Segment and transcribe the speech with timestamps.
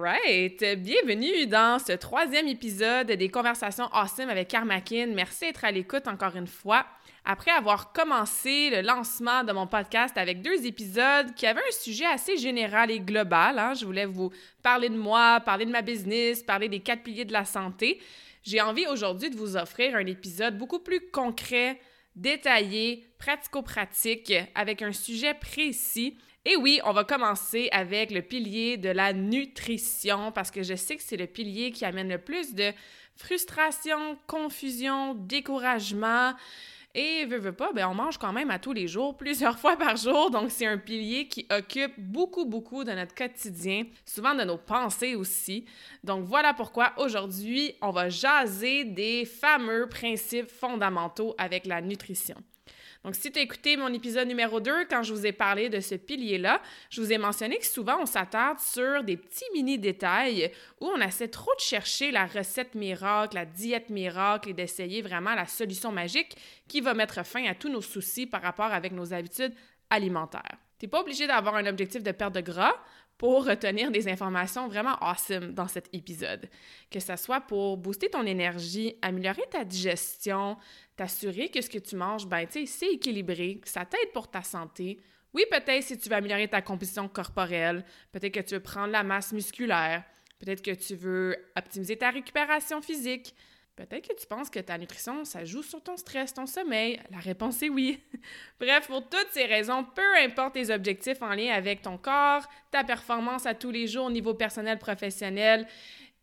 [0.00, 5.08] Bienvenue dans ce troisième épisode des Conversations Awesome avec Karmakin.
[5.14, 6.86] Merci d'être à l'écoute encore une fois
[7.26, 12.06] après avoir commencé le lancement de mon podcast avec deux épisodes qui avaient un sujet
[12.06, 13.58] assez général et global.
[13.58, 13.74] Hein.
[13.74, 14.30] Je voulais vous
[14.62, 18.00] parler de moi, parler de ma business, parler des quatre piliers de la santé.
[18.42, 21.78] J'ai envie aujourd'hui de vous offrir un épisode beaucoup plus concret,
[22.16, 26.16] détaillé, pratico-pratique, avec un sujet précis.
[26.46, 30.96] Et oui, on va commencer avec le pilier de la nutrition parce que je sais
[30.96, 32.72] que c'est le pilier qui amène le plus de
[33.14, 36.32] frustration, confusion, découragement.
[36.94, 39.76] Et veut, veut pas, ben on mange quand même à tous les jours, plusieurs fois
[39.76, 40.30] par jour.
[40.30, 45.14] Donc, c'est un pilier qui occupe beaucoup, beaucoup de notre quotidien, souvent de nos pensées
[45.14, 45.66] aussi.
[46.02, 52.36] Donc, voilà pourquoi aujourd'hui, on va jaser des fameux principes fondamentaux avec la nutrition.
[53.04, 55.80] Donc, si tu as écouté mon épisode numéro 2, quand je vous ai parlé de
[55.80, 60.86] ce pilier-là, je vous ai mentionné que souvent on s'attarde sur des petits mini-détails où
[60.86, 65.46] on essaie trop de chercher la recette miracle, la diète miracle et d'essayer vraiment la
[65.46, 66.36] solution magique
[66.68, 69.54] qui va mettre fin à tous nos soucis par rapport avec nos habitudes
[69.88, 70.58] alimentaires.
[70.78, 72.74] Tu n'es pas obligé d'avoir un objectif de perte de gras
[73.20, 76.48] pour retenir des informations vraiment awesome dans cet épisode.
[76.90, 80.56] Que ce soit pour booster ton énergie, améliorer ta digestion,
[81.00, 84.42] t'assurer que ce que tu manges, ben, tu sais, c'est équilibré, ça t'aide pour ta
[84.42, 85.00] santé.
[85.32, 89.02] Oui, peut-être si tu veux améliorer ta composition corporelle, peut-être que tu veux prendre la
[89.02, 90.04] masse musculaire,
[90.38, 93.34] peut-être que tu veux optimiser ta récupération physique,
[93.76, 97.00] Peut-être que tu penses que ta nutrition, ça joue sur ton stress, ton sommeil.
[97.10, 97.98] La réponse est oui.
[98.60, 102.84] Bref, pour toutes ces raisons, peu importe tes objectifs en lien avec ton corps, ta
[102.84, 105.66] performance à tous les jours au niveau personnel, professionnel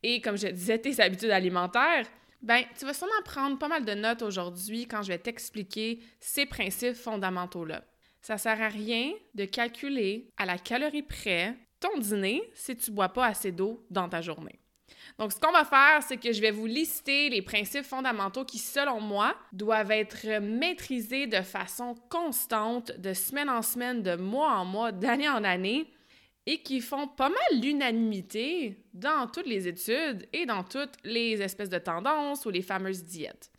[0.04, 2.06] et, comme je disais, tes habitudes alimentaires,
[2.42, 6.46] ben, tu vas sûrement prendre pas mal de notes aujourd'hui quand je vais t'expliquer ces
[6.46, 7.84] principes fondamentaux-là.
[8.22, 13.10] Ça sert à rien de calculer à la calorie près ton dîner si tu bois
[13.10, 14.60] pas assez d'eau dans ta journée.
[15.18, 18.58] Donc, ce qu'on va faire, c'est que je vais vous lister les principes fondamentaux qui,
[18.58, 24.66] selon moi, doivent être maîtrisés de façon constante, de semaine en semaine, de mois en
[24.66, 25.92] mois, d'année en année,
[26.48, 31.70] et qui font pas mal l'unanimité dans toutes les études et dans toutes les espèces
[31.70, 33.52] de tendances ou les fameuses diètes.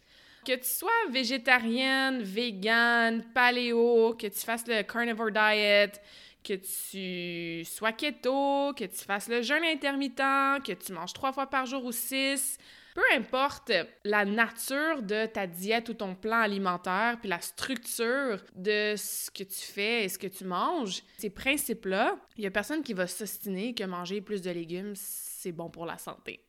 [0.46, 6.00] Que tu sois végétarienne, végane, paléo, que tu fasses le carnivore diet,
[6.44, 11.46] que tu sois keto, que tu fasses le jeûne intermittent, que tu manges trois fois
[11.46, 12.58] par jour ou six,
[12.94, 13.70] peu importe
[14.04, 19.44] la nature de ta diète ou ton plan alimentaire, puis la structure de ce que
[19.44, 23.06] tu fais et ce que tu manges, ces principes-là, il y a personne qui va
[23.06, 26.44] s'ostiner que manger plus de légumes, c'est bon pour la santé.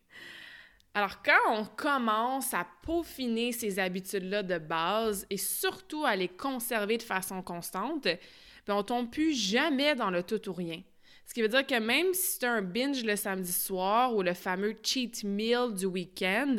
[0.96, 6.98] Alors, quand on commence à peaufiner ces habitudes-là de base et surtout à les conserver
[6.98, 8.08] de façon constante,
[8.70, 10.84] puis on tombe plus jamais dans le tout ou rien.
[11.26, 14.36] Ce qui veut dire que même si c'est un binge le samedi soir ou le
[14.36, 16.56] fameux cheat meal du week-end,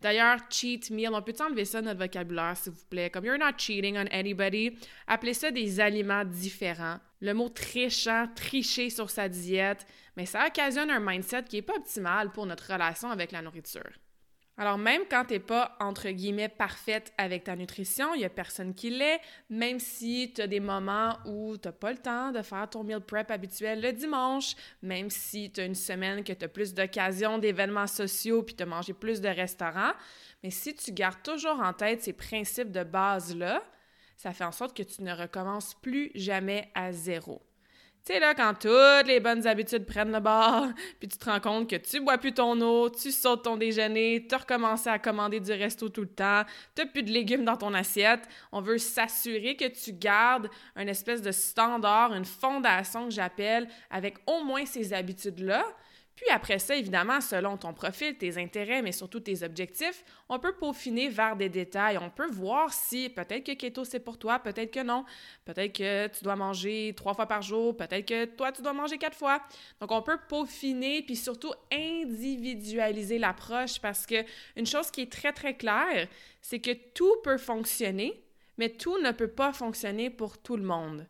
[0.00, 3.08] d'ailleurs, cheat meal, on peut enlever ça de notre vocabulaire, s'il vous plaît?
[3.08, 4.76] Comme you're not cheating on anybody,
[5.06, 6.98] appelez ça des aliments différents.
[7.20, 9.86] Le mot trichant, tricher sur sa diète,
[10.16, 13.92] mais ça occasionne un mindset qui n'est pas optimal pour notre relation avec la nourriture.
[14.56, 18.30] Alors même quand tu n'es pas, entre guillemets, parfaite avec ta nutrition, il n'y a
[18.30, 19.20] personne qui l'est,
[19.50, 22.84] même si tu as des moments où tu n'as pas le temps de faire ton
[22.84, 26.72] meal prep habituel le dimanche, même si tu as une semaine que tu as plus
[26.72, 29.92] d'occasions, d'événements sociaux, puis tu mangé plus de restaurants,
[30.44, 33.60] mais si tu gardes toujours en tête ces principes de base-là,
[34.16, 37.42] ça fait en sorte que tu ne recommences plus jamais à zéro.
[38.06, 40.66] Tu sais, là, quand toutes les bonnes habitudes prennent le bord,
[41.00, 44.26] puis tu te rends compte que tu bois plus ton eau, tu sautes ton déjeuner,
[44.28, 46.42] tu as recommencé à commander du resto tout le temps,
[46.76, 51.22] tu plus de légumes dans ton assiette, on veut s'assurer que tu gardes un espèce
[51.22, 55.64] de standard, une fondation que j'appelle, avec au moins ces habitudes-là.
[56.16, 60.54] Puis après ça, évidemment, selon ton profil, tes intérêts, mais surtout tes objectifs, on peut
[60.54, 61.98] peaufiner vers des détails.
[61.98, 65.04] On peut voir si peut-être que keto c'est pour toi, peut-être que non.
[65.44, 68.96] Peut-être que tu dois manger trois fois par jour, peut-être que toi tu dois manger
[68.96, 69.42] quatre fois.
[69.80, 74.24] Donc on peut peaufiner puis surtout individualiser l'approche parce que
[74.54, 76.06] une chose qui est très très claire,
[76.40, 78.22] c'est que tout peut fonctionner,
[78.56, 81.08] mais tout ne peut pas fonctionner pour tout le monde.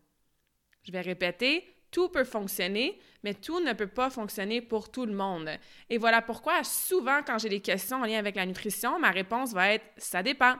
[0.82, 5.14] Je vais répéter, tout peut fonctionner, mais tout ne peut pas fonctionner pour tout le
[5.14, 5.50] monde.
[5.90, 9.52] Et voilà pourquoi souvent quand j'ai des questions en lien avec la nutrition, ma réponse
[9.52, 10.54] va être ça dépend.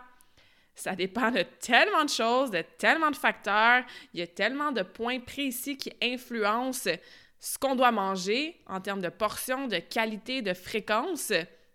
[0.75, 4.83] Ça dépend de tellement de choses, de tellement de facteurs, il y a tellement de
[4.83, 6.91] points précis qui influencent
[7.39, 11.33] ce qu'on doit manger en termes de portions, de qualité, de fréquence.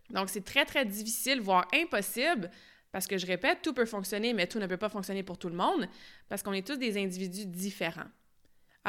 [0.09, 2.49] Donc c'est très très difficile, voire impossible
[2.91, 5.49] parce que je répète, tout peut fonctionner, mais tout ne peut pas fonctionner pour tout
[5.49, 5.87] le monde,
[6.27, 8.09] parce qu'on est tous des individus différents.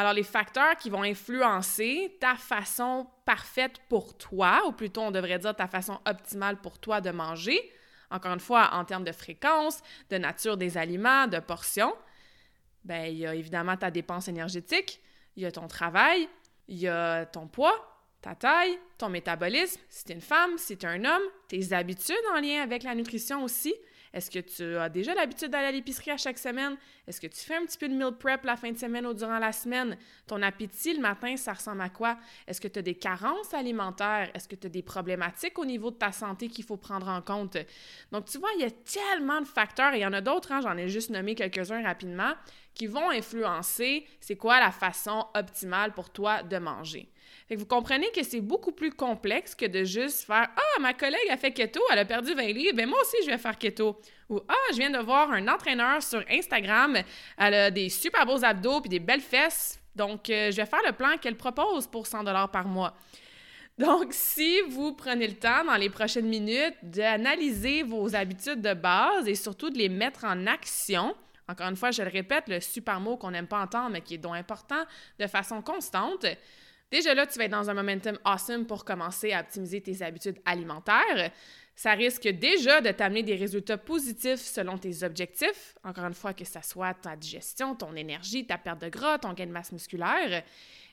[0.01, 5.39] Alors, les facteurs qui vont influencer ta façon parfaite pour toi, ou plutôt on devrait
[5.39, 7.61] dire ta façon optimale pour toi de manger,
[8.11, 11.95] encore une fois, en termes de fréquence, de nature des aliments, de portions,
[12.83, 15.03] ben il y a évidemment ta dépense énergétique,
[15.37, 16.31] il y a ton travail,
[16.69, 17.77] il y a ton poids,
[18.23, 21.75] ta taille, ton métabolisme, si tu es une femme, si tu es un homme, tes
[21.75, 23.75] habitudes en lien avec la nutrition aussi,
[24.13, 26.77] est-ce que tu as déjà l'habitude d'aller à l'épicerie à chaque semaine?
[27.07, 29.15] Est-ce que tu fais un petit peu de meal prep la fin de semaine ou
[29.15, 29.97] durant la semaine?
[30.27, 32.19] Ton appétit le matin, ça ressemble à quoi?
[32.47, 34.31] Est-ce que tu as des carences alimentaires?
[34.35, 37.23] Est-ce que tu as des problématiques au niveau de ta santé qu'il faut prendre en
[37.23, 37.57] compte?
[38.11, 40.51] Donc, tu vois, il y a tellement de facteurs et il y en a d'autres,
[40.51, 42.33] hein, j'en ai juste nommé quelques-uns rapidement,
[42.75, 47.09] qui vont influencer c'est quoi la façon optimale pour toi de manger.
[47.51, 51.29] Fait vous comprenez que c'est beaucoup plus complexe que de juste faire Ah, ma collègue
[51.31, 54.01] a fait keto, elle a perdu 20 livres, ben moi aussi je vais faire keto.
[54.29, 56.97] Ou Ah, je viens de voir un entraîneur sur Instagram,
[57.37, 60.79] elle a des super beaux abdos puis des belles fesses, donc euh, je vais faire
[60.87, 62.95] le plan qu'elle propose pour 100 dollars par mois.
[63.79, 69.27] Donc, si vous prenez le temps dans les prochaines minutes d'analyser vos habitudes de base
[69.27, 71.17] et surtout de les mettre en action,
[71.49, 74.15] encore une fois, je le répète, le super mot qu'on n'aime pas entendre, mais qui
[74.15, 74.85] est donc important
[75.19, 76.27] de façon constante,
[76.91, 80.39] Déjà là, tu vas être dans un momentum awesome pour commencer à optimiser tes habitudes
[80.45, 81.31] alimentaires.
[81.77, 85.77] Ça risque déjà de t'amener des résultats positifs selon tes objectifs.
[85.85, 89.33] Encore une fois, que ce soit ta digestion, ton énergie, ta perte de gras, ton
[89.33, 90.43] gain de masse musculaire.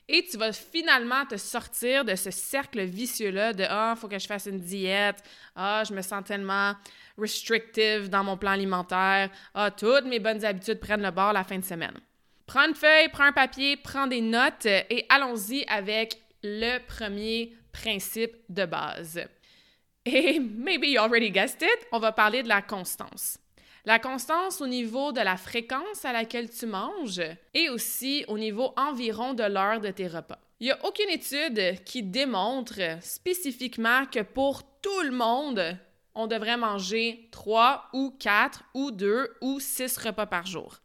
[0.08, 4.18] Et tu vas finalement te sortir de ce cercle vicieux-là de Ah, il faut que
[4.18, 5.22] je fasse une diète.
[5.54, 6.74] Ah, je me sens tellement
[7.18, 9.30] restrictive dans mon plan alimentaire.
[9.52, 12.00] Ah, toutes mes bonnes habitudes prennent le bord la fin de semaine.
[12.48, 18.36] Prends une feuille, prends un papier, prends des notes et allons-y avec le premier principe
[18.48, 19.20] de base.
[20.06, 23.36] Et maybe you already guessed it, on va parler de la constance.
[23.84, 27.20] La constance au niveau de la fréquence à laquelle tu manges
[27.52, 30.38] et aussi au niveau environ de l'heure de tes repas.
[30.60, 35.76] Il n'y a aucune étude qui démontre spécifiquement que pour tout le monde,
[36.14, 40.80] on devrait manger 3 ou 4 ou 2 ou 6 repas par jour.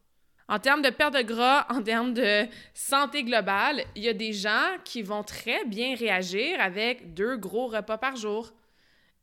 [0.48, 4.34] En termes de perte de gras, en termes de santé globale, il y a des
[4.34, 8.52] gens qui vont très bien réagir avec deux gros repas par jour.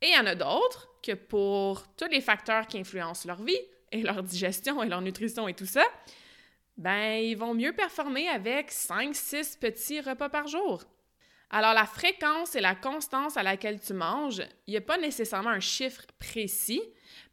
[0.03, 3.61] Et il y en a d'autres que pour tous les facteurs qui influencent leur vie
[3.93, 5.85] et leur digestion et leur nutrition et tout ça,
[6.77, 10.83] ben ils vont mieux performer avec 5-6 petits repas par jour.
[11.51, 15.51] Alors la fréquence et la constance à laquelle tu manges, il n'y a pas nécessairement
[15.51, 16.81] un chiffre précis,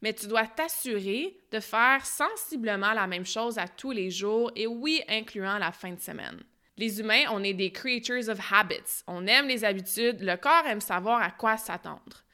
[0.02, 4.66] mais tu dois t'assurer de faire sensiblement la même chose à tous les jours et
[4.66, 6.42] oui, incluant la fin de semaine.
[6.76, 9.02] Les humains, on est des creatures of habits.
[9.08, 12.24] On aime les habitudes, le corps aime savoir à quoi s'attendre.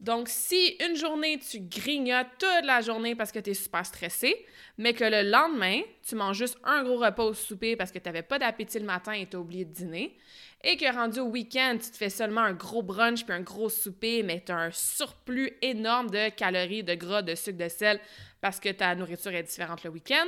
[0.00, 4.44] Donc, si une journée, tu grignotes toute la journée parce que tu es super stressé,
[4.76, 8.06] mais que le lendemain, tu manges juste un gros repas au souper parce que tu
[8.06, 10.14] n'avais pas d'appétit le matin et tu as oublié de dîner,
[10.64, 13.68] et que rendu au week-end, tu te fais seulement un gros brunch puis un gros
[13.68, 18.00] souper, mais tu as un surplus énorme de calories, de gras, de sucre, de sel
[18.40, 20.26] parce que ta nourriture est différente le week-end,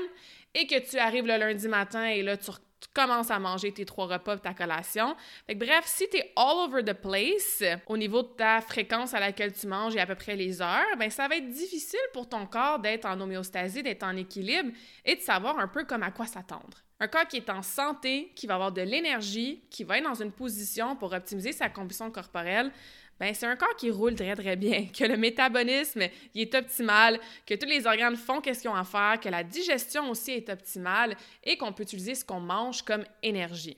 [0.55, 2.51] et que tu arrives le lundi matin et là, tu
[2.95, 5.15] commences à manger tes trois repas ta collation.
[5.55, 9.53] bref, si tu es all over the place au niveau de ta fréquence à laquelle
[9.53, 12.47] tu manges et à peu près les heures, ben ça va être difficile pour ton
[12.47, 14.71] corps d'être en homéostasie, d'être en équilibre
[15.05, 16.86] et de savoir un peu comme à quoi s'attendre.
[16.99, 20.23] Un corps qui est en santé, qui va avoir de l'énergie, qui va être dans
[20.23, 22.73] une position pour optimiser sa combustion corporelle,
[23.19, 26.03] ben c'est un corps qui roule très très bien, que le métabolisme
[26.35, 30.11] est optimal, que tous les organes font ce qu'ils ont à faire, que la digestion
[30.11, 33.77] aussi est optimale et qu'on peut utiliser ce qu'on mange comme énergie.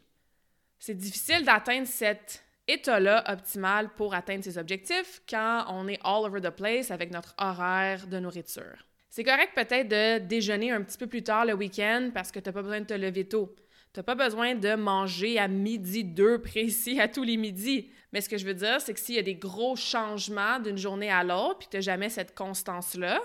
[0.78, 6.40] C'est difficile d'atteindre cet état-là optimal pour atteindre ses objectifs quand on est all over
[6.40, 8.87] the place avec notre horaire de nourriture.
[9.18, 12.48] C'est correct peut-être de déjeuner un petit peu plus tard le week-end parce que tu
[12.48, 13.52] n'as pas besoin de te lever tôt.
[13.92, 17.90] Tu n'as pas besoin de manger à midi deux précis à tous les midis.
[18.12, 20.78] Mais ce que je veux dire, c'est que s'il y a des gros changements d'une
[20.78, 23.20] journée à l'autre, puis tu n'as jamais cette constance-là,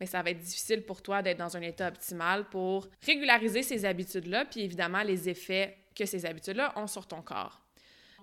[0.00, 3.84] mais ça va être difficile pour toi d'être dans un état optimal pour régulariser ces
[3.84, 7.63] habitudes-là, puis évidemment les effets que ces habitudes-là ont sur ton corps.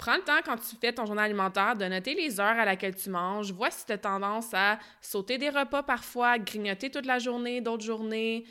[0.02, 2.96] Prends le temps quand tu fais ton journal alimentaire de noter les heures à laquelle
[2.96, 3.52] tu manges.
[3.52, 7.84] Vois si tu as tendance à sauter des repas parfois, grignoter toute la journée, d'autres
[7.84, 8.46] journées,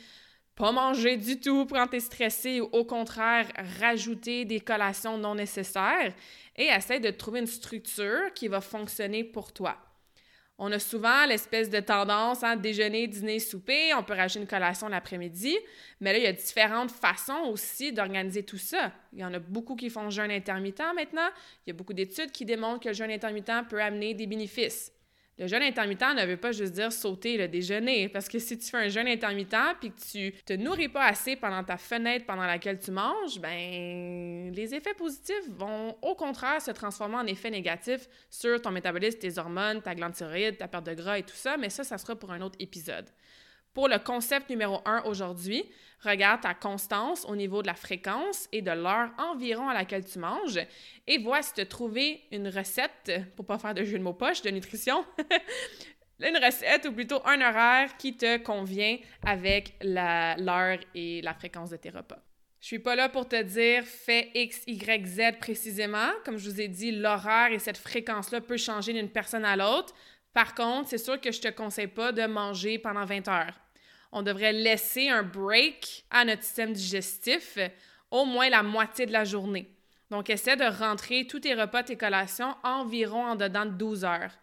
[0.55, 3.47] pas manger du tout quand tu es stressé ou au contraire,
[3.81, 6.13] rajouter des collations non nécessaires
[6.55, 9.75] et essaie de trouver une structure qui va fonctionner pour toi.
[10.63, 13.95] On a souvent l'espèce de tendance à déjeuner, dîner, souper.
[13.95, 15.57] On peut rajouter une collation l'après-midi.
[15.99, 18.91] Mais là, il y a différentes façons aussi d'organiser tout ça.
[19.11, 21.29] Il y en a beaucoup qui font jeûne intermittent maintenant.
[21.65, 24.91] Il y a beaucoup d'études qui démontrent que le jeûne intermittent peut amener des bénéfices.
[25.41, 28.69] Le jeûne intermittent ne veut pas juste dire sauter le déjeuner, parce que si tu
[28.69, 32.45] fais un jeûne intermittent puis que tu te nourris pas assez pendant ta fenêtre pendant
[32.45, 38.07] laquelle tu manges, ben les effets positifs vont au contraire se transformer en effets négatifs
[38.29, 41.57] sur ton métabolisme, tes hormones, ta glande thyroïde, ta perte de gras et tout ça,
[41.57, 43.09] mais ça, ça sera pour un autre épisode.
[43.73, 45.63] Pour le concept numéro un aujourd'hui,
[46.03, 50.19] regarde ta constance au niveau de la fréquence et de l'heure environ à laquelle tu
[50.19, 50.59] manges
[51.07, 54.13] et vois si tu as trouvé une recette, pour pas faire de jeu de mots
[54.13, 55.05] poche, de nutrition,
[56.19, 61.77] une recette ou plutôt un horaire qui te convient avec l'heure et la fréquence de
[61.77, 62.19] tes repas.
[62.59, 66.11] Je suis pas là pour te dire fais X, Y, Z précisément.
[66.25, 69.95] Comme je vous ai dit, l'horaire et cette fréquence-là peut changer d'une personne à l'autre.
[70.33, 73.60] Par contre, c'est sûr que je te conseille pas de manger pendant 20 heures.
[74.11, 77.57] On devrait laisser un break à notre système digestif
[78.09, 79.69] au moins la moitié de la journée.
[80.09, 84.33] Donc, essaie de rentrer tous tes repas, tes collations environ en dedans de 12 heures.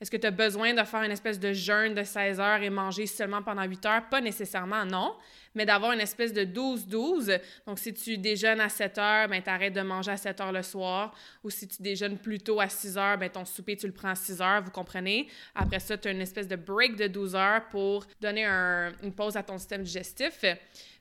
[0.00, 2.70] Est-ce que tu as besoin de faire une espèce de jeûne de 16 heures et
[2.70, 4.08] manger seulement pendant 8 heures?
[4.08, 5.16] Pas nécessairement, non,
[5.56, 7.40] mais d'avoir une espèce de 12-12.
[7.66, 10.52] Donc, si tu déjeunes à 7 heures, ben, tu arrêtes de manger à 7 heures
[10.52, 11.14] le soir.
[11.42, 14.10] Ou si tu déjeunes plus tôt à 6 heures, ben, ton souper, tu le prends
[14.10, 15.26] à 6 heures, vous comprenez?
[15.56, 18.46] Après ça, tu as une espèce de break de 12 heures pour donner
[19.02, 20.44] une pause à ton système digestif.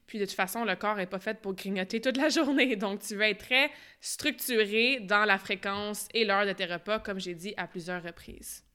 [0.07, 2.75] Puis de toute façon, le corps n'est pas fait pour grignoter toute la journée.
[2.77, 3.69] Donc, tu veux être très
[4.01, 8.66] structuré dans la fréquence et l'heure de tes repas, comme j'ai dit à plusieurs reprises.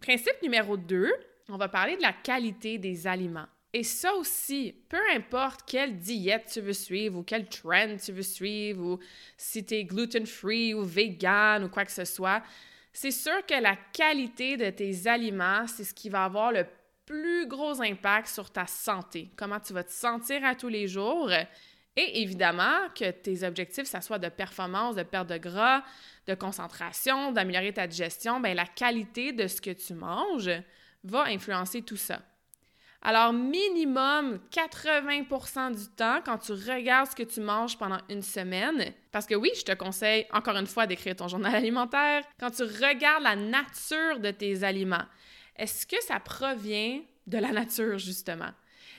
[0.00, 1.12] Principe numéro 2,
[1.50, 3.46] on va parler de la qualité des aliments.
[3.72, 8.22] Et ça aussi, peu importe quelle diète tu veux suivre ou quel trend tu veux
[8.22, 8.98] suivre ou
[9.36, 12.42] si tu es gluten-free ou vegan ou quoi que ce soit,
[12.92, 16.66] c'est sûr que la qualité de tes aliments, c'est ce qui va avoir le
[17.06, 21.30] plus gros impact sur ta santé, comment tu vas te sentir à tous les jours.
[21.96, 25.82] Et évidemment, que tes objectifs, ça soit de performance, de perte de gras,
[26.26, 30.50] de concentration, d'améliorer ta digestion, bien, la qualité de ce que tu manges
[31.02, 32.20] va influencer tout ça.
[33.02, 38.92] Alors, minimum 80% du temps, quand tu regardes ce que tu manges pendant une semaine,
[39.10, 42.62] parce que oui, je te conseille encore une fois d'écrire ton journal alimentaire, quand tu
[42.62, 45.06] regardes la nature de tes aliments,
[45.56, 48.50] est-ce que ça provient de la nature, justement?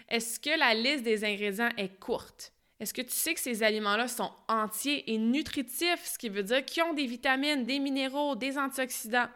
[0.10, 2.52] Est-ce que la liste des ingrédients est courte?
[2.82, 6.66] Est-ce que tu sais que ces aliments-là sont entiers et nutritifs, ce qui veut dire
[6.66, 9.30] qu'ils ont des vitamines, des minéraux, des antioxydants?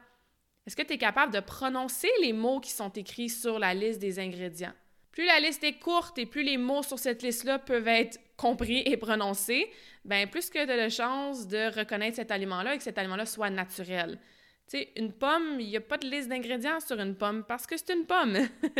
[0.66, 4.00] Est-ce que tu es capable de prononcer les mots qui sont écrits sur la liste
[4.00, 4.74] des ingrédients?
[5.12, 8.82] Plus la liste est courte et plus les mots sur cette liste-là peuvent être compris
[8.84, 9.72] et prononcés,
[10.04, 13.28] bien plus que tu as de chances de reconnaître cet aliment-là et que cet aliment-là
[13.28, 14.18] soit naturel.
[14.68, 17.68] Tu sais, une pomme, il n'y a pas de liste d'ingrédients sur une pomme parce
[17.68, 18.36] que c'est une pomme.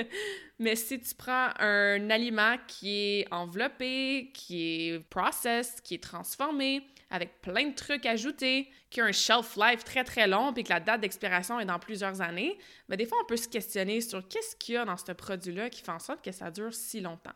[0.60, 6.82] Mais si tu prends un aliment qui est enveloppé, qui est processed, qui est transformé,
[7.12, 10.70] avec plein de trucs ajoutés, qui a un shelf life très très long, puis que
[10.70, 12.58] la date d'expiration est dans plusieurs années,
[12.90, 15.70] ben, des fois on peut se questionner sur qu'est-ce qu'il y a dans ce produit-là
[15.70, 17.36] qui fait en sorte que ça dure si longtemps.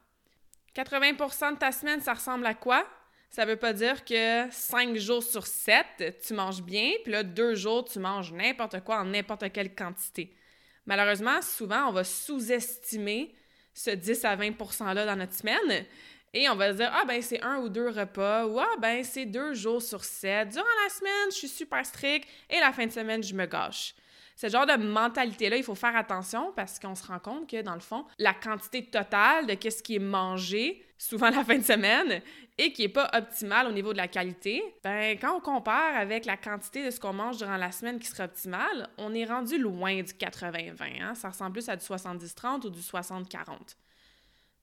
[0.75, 2.85] 80% de ta semaine, ça ressemble à quoi?
[3.29, 7.53] Ça veut pas dire que 5 jours sur 7, tu manges bien, puis là, 2
[7.53, 10.33] jours, tu manges n'importe quoi en n'importe quelle quantité.
[10.87, 13.35] Malheureusement, souvent, on va sous-estimer
[13.73, 15.85] ce 10 à 20 %-là dans notre semaine.
[16.33, 19.25] Et on va dire, ah ben c'est un ou deux repas, ou ah ben c'est
[19.25, 20.49] deux jours sur sept.
[20.49, 23.95] Durant la semaine, je suis super strict et la fin de semaine, je me gâche.
[24.39, 27.73] Ce genre de mentalité-là, il faut faire attention parce qu'on se rend compte que, dans
[27.73, 32.21] le fond, la quantité totale de ce qui est mangé, souvent la fin de semaine,
[32.57, 36.23] et qui n'est pas optimale au niveau de la qualité, ben, quand on compare avec
[36.23, 39.57] la quantité de ce qu'on mange durant la semaine qui sera optimale, on est rendu
[39.57, 41.01] loin du 80-20.
[41.01, 41.15] Hein?
[41.15, 43.25] Ça ressemble plus à du 70-30 ou du 60-40.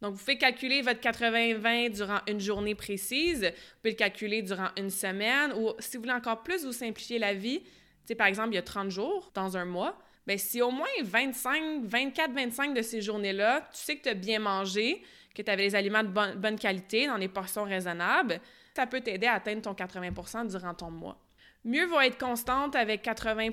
[0.00, 4.68] Donc, vous pouvez calculer votre 80-20 durant une journée précise, vous pouvez le calculer durant
[4.78, 7.61] une semaine, ou si vous voulez encore plus vous simplifier la vie,
[8.08, 10.86] sais, par exemple, il y a 30 jours dans un mois, bien, si au moins
[11.02, 15.02] 25, 24, 25 de ces journées-là, tu sais que tu as bien mangé,
[15.34, 18.40] que tu avais les aliments de bonne, qualité, dans des portions raisonnables,
[18.75, 21.18] ça peut t'aider à atteindre ton 80% durant ton mois.
[21.64, 23.50] Mieux vaut être constante avec 80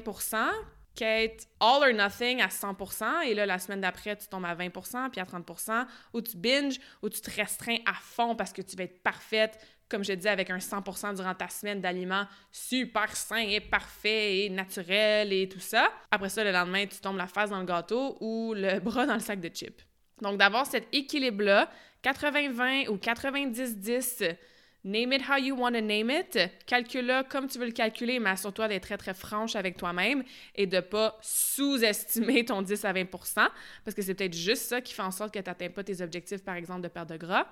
[0.95, 5.09] qu'être all or nothing à 100% et là, la semaine d'après, tu tombes à 20%
[5.09, 8.75] puis à 30% ou tu binges, ou tu te restreins à fond parce que tu
[8.75, 9.59] vas être parfaite,
[9.89, 14.49] comme je dis, avec un 100% durant ta semaine d'aliments super sains et parfaits et
[14.49, 15.91] naturels et tout ça.
[16.11, 19.15] Après ça, le lendemain, tu tombes la face dans le gâteau ou le bras dans
[19.15, 19.85] le sac de chips.
[20.21, 21.69] Donc, d'avoir cet équilibre-là,
[22.03, 24.35] 80-20 ou 90-10,
[24.85, 26.37] Name it how you want to name it.
[26.65, 30.23] Calcule-le comme tu veux le calculer, mais assure-toi d'être très, très franche avec toi-même
[30.55, 33.47] et de ne pas sous-estimer ton 10 à 20%
[33.85, 36.01] parce que c'est peut-être juste ça qui fait en sorte que tu n'atteins pas tes
[36.01, 37.47] objectifs, par exemple, de perte de gras.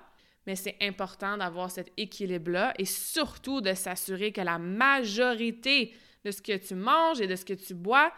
[0.46, 5.94] Mais c'est important d'avoir cet équilibre-là et surtout de s'assurer que la majorité
[6.26, 8.12] de ce que tu manges et de ce que tu bois,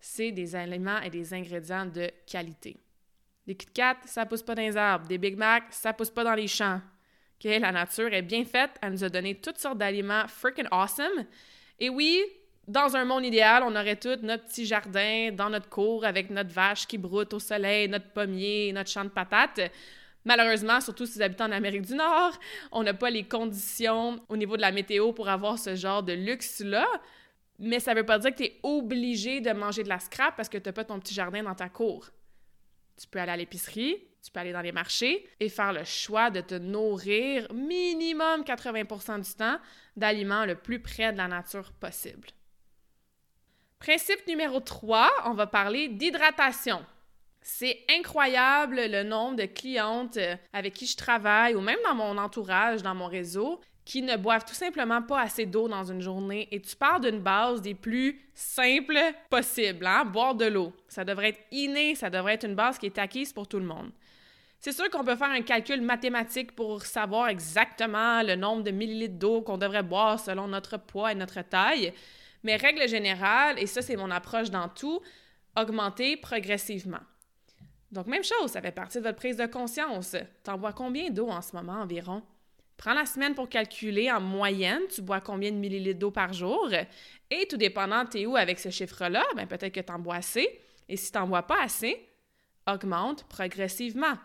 [0.00, 2.78] c'est des aliments et des ingrédients de qualité.
[3.46, 5.06] Des Kit Kat, ça pousse pas dans les arbres.
[5.08, 6.80] Des Big Mac, ça pousse pas dans les champs
[7.44, 11.24] la nature est bien faite, elle nous a donné toutes sortes d'aliments freaking awesome.
[11.78, 12.22] Et oui,
[12.68, 16.50] dans un monde idéal, on aurait tout notre petit jardin dans notre cour avec notre
[16.50, 19.72] vache qui broute au soleil, notre pommier, notre champ de patates.
[20.24, 22.38] Malheureusement, surtout si vous habitez en Amérique du Nord,
[22.72, 26.12] on n'a pas les conditions au niveau de la météo pour avoir ce genre de
[26.12, 26.86] luxe-là.
[27.58, 30.36] Mais ça ne veut pas dire que tu es obligé de manger de la scrap
[30.36, 32.10] parce que tu n'as pas ton petit jardin dans ta cour.
[33.00, 36.30] Tu peux aller à l'épicerie, tu peux aller dans les marchés et faire le choix
[36.30, 39.58] de te nourrir minimum 80% du temps
[39.96, 42.28] d'aliments le plus près de la nature possible.
[43.78, 46.84] Principe numéro 3, on va parler d'hydratation.
[47.40, 52.18] C'est incroyable le nombre de clientes euh, avec qui je travaille ou même dans mon
[52.18, 56.46] entourage, dans mon réseau, qui ne boivent tout simplement pas assez d'eau dans une journée.
[56.50, 58.98] Et tu pars d'une base des plus simples
[59.30, 60.04] possibles, hein?
[60.04, 60.72] boire de l'eau.
[60.86, 63.64] Ça devrait être inné, ça devrait être une base qui est acquise pour tout le
[63.64, 63.90] monde.
[64.60, 69.18] C'est sûr qu'on peut faire un calcul mathématique pour savoir exactement le nombre de millilitres
[69.18, 71.94] d'eau qu'on devrait boire selon notre poids et notre taille,
[72.42, 75.00] mais règle générale, et ça c'est mon approche dans tout,
[75.58, 77.00] augmenter progressivement.
[77.90, 80.14] Donc même chose, ça fait partie de votre prise de conscience.
[80.44, 82.22] T'en bois combien d'eau en ce moment environ?
[82.76, 86.68] Prends la semaine pour calculer en moyenne, tu bois combien de millilitres d'eau par jour?
[87.30, 90.60] Et tout dépendant, t'es où avec ce chiffre-là, ben peut-être que tu en bois assez.
[90.86, 92.06] Et si tu n'en bois pas assez,
[92.66, 94.18] augmente progressivement.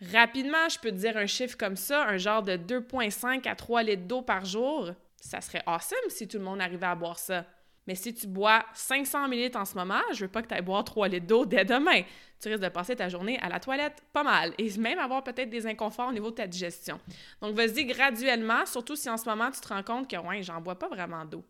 [0.00, 3.82] Rapidement, je peux te dire un chiffre comme ça, un genre de 2,5 à 3
[3.82, 4.90] litres d'eau par jour.
[5.20, 7.44] Ça serait awesome si tout le monde arrivait à boire ça.
[7.88, 10.62] Mais si tu bois 500 ml en ce moment, je veux pas que tu ailles
[10.62, 12.02] boire 3 litres d'eau dès demain.
[12.40, 15.50] Tu risques de passer ta journée à la toilette pas mal et même avoir peut-être
[15.50, 17.00] des inconforts au niveau de ta digestion.
[17.40, 20.60] Donc, vas-y graduellement, surtout si en ce moment tu te rends compte que, ouais, j'en
[20.60, 21.42] bois pas vraiment d'eau.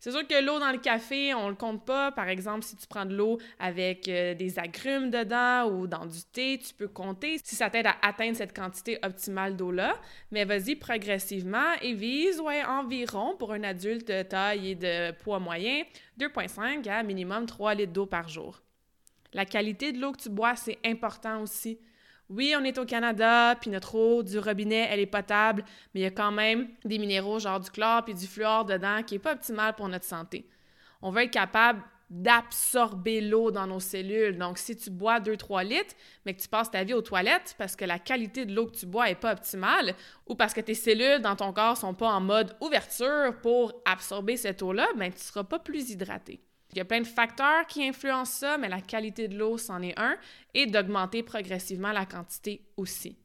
[0.00, 2.10] C'est sûr que l'eau dans le café, on le compte pas.
[2.10, 6.22] Par exemple, si tu prends de l'eau avec euh, des agrumes dedans ou dans du
[6.32, 9.94] thé, tu peux compter si ça t'aide à atteindre cette quantité optimale d'eau-là.
[10.30, 15.38] Mais vas-y progressivement et vise ouais, environ pour un adulte de taille et de poids
[15.38, 15.82] moyen
[16.18, 18.62] 2,5 à minimum 3 litres d'eau par jour.
[19.34, 21.78] La qualité de l'eau que tu bois, c'est important aussi.
[22.30, 26.02] Oui, on est au Canada, puis notre eau du robinet, elle est potable, mais il
[26.04, 29.18] y a quand même des minéraux, genre du chlore puis du fluor dedans, qui n'est
[29.18, 30.48] pas optimal pour notre santé.
[31.02, 34.38] On veut être capable d'absorber l'eau dans nos cellules.
[34.38, 37.74] Donc, si tu bois 2-3 litres, mais que tu passes ta vie aux toilettes parce
[37.74, 39.94] que la qualité de l'eau que tu bois n'est pas optimale
[40.26, 44.36] ou parce que tes cellules dans ton corps sont pas en mode ouverture pour absorber
[44.36, 46.40] cette eau-là, ben, tu ne seras pas plus hydraté.
[46.72, 49.82] Il y a plein de facteurs qui influencent ça, mais la qualité de l'eau, c'en
[49.82, 50.16] est un,
[50.54, 53.16] et d'augmenter progressivement la quantité aussi.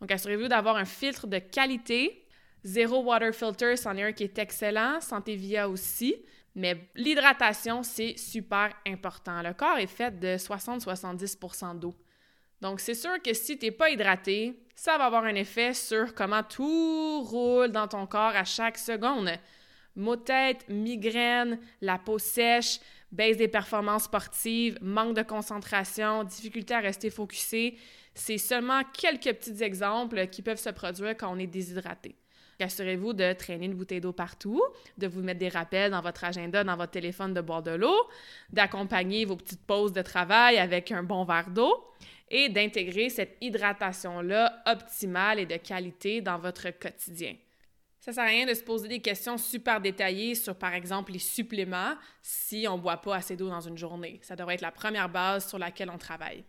[0.00, 2.24] Donc, assurez-vous d'avoir un filtre de qualité.
[2.64, 5.00] Zero Water Filter, c'en est un qui est excellent.
[5.00, 6.14] Santé Via aussi.
[6.54, 9.42] Mais l'hydratation, c'est super important.
[9.42, 11.96] Le corps est fait de 60-70% d'eau.
[12.60, 16.14] Donc, c'est sûr que si tu n'es pas hydraté, ça va avoir un effet sur
[16.14, 19.30] comment tout roule dans ton corps à chaque seconde
[19.98, 22.80] maux de tête, migraine, la peau sèche,
[23.12, 27.76] baisse des performances sportives, manque de concentration, difficulté à rester focusé.
[28.14, 32.16] C'est seulement quelques petits exemples qui peuvent se produire quand on est déshydraté.
[32.60, 34.60] Assurez-vous de traîner une bouteille d'eau partout,
[34.96, 38.08] de vous mettre des rappels dans votre agenda, dans votre téléphone de boire de l'eau,
[38.50, 41.84] d'accompagner vos petites pauses de travail avec un bon verre d'eau
[42.30, 47.34] et d'intégrer cette hydratation-là optimale et de qualité dans votre quotidien.
[48.08, 51.18] Ça sert à rien de se poser des questions super détaillées sur, par exemple, les
[51.18, 51.92] suppléments
[52.22, 54.18] si on ne boit pas assez d'eau dans une journée.
[54.22, 56.42] Ça devrait être la première base sur laquelle on travaille.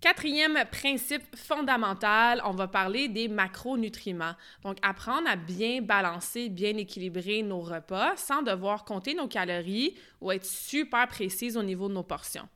[0.00, 4.36] Quatrième principe fondamental, on va parler des macronutriments.
[4.62, 10.30] Donc, apprendre à bien balancer, bien équilibrer nos repas sans devoir compter nos calories ou
[10.30, 12.48] être super précise au niveau de nos portions.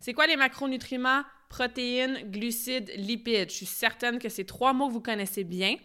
[0.00, 1.22] C'est quoi les macronutriments?
[1.50, 3.50] Protéines, glucides, lipides.
[3.50, 5.76] Je suis certaine que ces trois mots vous connaissez bien.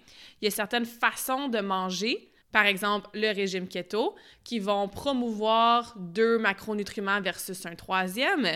[0.41, 5.95] Il y a certaines façons de manger, par exemple le régime keto, qui vont promouvoir
[5.97, 8.47] deux macronutriments versus un troisième.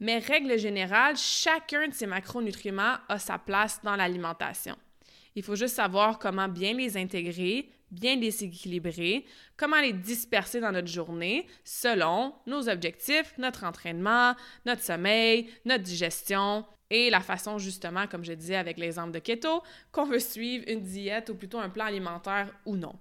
[0.00, 4.76] Mais règle générale, chacun de ces macronutriments a sa place dans l'alimentation.
[5.34, 9.24] Il faut juste savoir comment bien les intégrer, bien les équilibrer,
[9.56, 14.34] comment les disperser dans notre journée selon nos objectifs, notre entraînement,
[14.66, 19.62] notre sommeil, notre digestion et la façon justement, comme je disais avec l'exemple de keto,
[19.92, 22.94] qu'on veut suivre une diète ou plutôt un plan alimentaire ou non.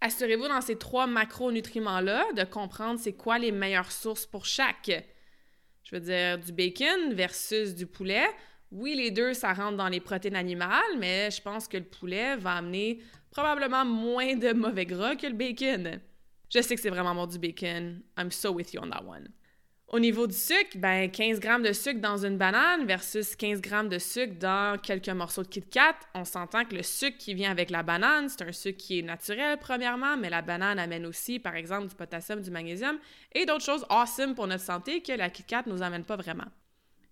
[0.00, 4.92] Assurez-vous dans ces trois macronutriments-là de comprendre c'est quoi les meilleures sources pour chaque.
[5.82, 8.26] Je veux dire, du bacon versus du poulet.
[8.70, 12.36] Oui, les deux, ça rentre dans les protéines animales, mais je pense que le poulet
[12.36, 13.00] va amener
[13.30, 16.00] probablement moins de mauvais gras que le bacon.
[16.54, 18.02] Je sais que c'est vraiment bon du bacon.
[18.18, 19.28] I'm so with you on that one.
[19.90, 23.88] Au niveau du sucre, ben 15 grammes de sucre dans une banane versus 15 grammes
[23.88, 27.50] de sucre dans quelques morceaux de Kit Kat, on s'entend que le sucre qui vient
[27.50, 31.38] avec la banane, c'est un sucre qui est naturel premièrement, mais la banane amène aussi,
[31.38, 32.98] par exemple, du potassium, du magnésium
[33.32, 36.48] et d'autres choses awesome pour notre santé que la Kit Kat nous amène pas vraiment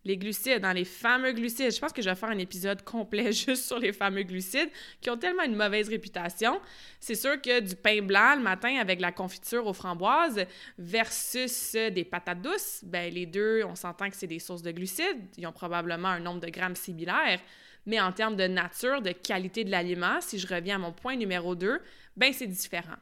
[0.07, 1.75] les glucides, dans les fameux glucides.
[1.75, 5.11] Je pense que je vais faire un épisode complet juste sur les fameux glucides qui
[5.11, 6.61] ont tellement une mauvaise réputation.
[7.01, 10.47] C'est sûr que du pain blanc le matin avec la confiture aux framboises
[10.79, 15.19] versus des patates douces, ben les deux, on s'entend que c'est des sources de glucides.
[15.37, 17.41] Ils ont probablement un nombre de grammes similaires.
[17.85, 21.17] Mais en termes de nature, de qualité de l'aliment, si je reviens à mon point
[21.17, 21.81] numéro 2,
[22.17, 22.97] ben c'est différent.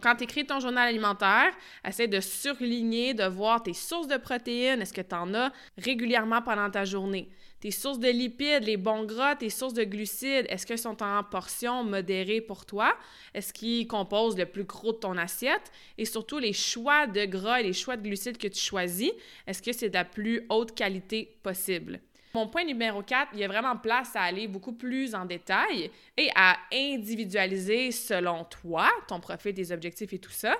[0.00, 1.52] Quand tu écris ton journal alimentaire,
[1.84, 6.40] essaie de surligner, de voir tes sources de protéines, est-ce que tu en as régulièrement
[6.40, 7.28] pendant ta journée?
[7.58, 11.24] Tes sources de lipides, les bons gras, tes sources de glucides, est-ce qu'elles sont en
[11.24, 12.96] portion modérée pour toi?
[13.34, 15.72] Est-ce qu'ils composent le plus gros de ton assiette?
[15.98, 19.10] Et surtout, les choix de gras et les choix de glucides que tu choisis,
[19.48, 21.98] est-ce que c'est de la plus haute qualité possible?
[22.46, 26.30] Point numéro 4, il y a vraiment place à aller beaucoup plus en détail et
[26.34, 30.56] à individualiser selon toi, ton profil, tes objectifs et tout ça.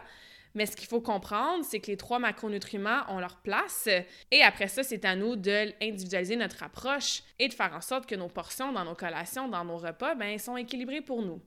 [0.55, 3.89] Mais ce qu'il faut comprendre, c'est que les trois macronutriments ont leur place.
[4.31, 8.07] Et après ça, c'est à nous de individualiser notre approche et de faire en sorte
[8.07, 11.41] que nos portions dans nos collations, dans nos repas, ben, sont équilibrées pour nous.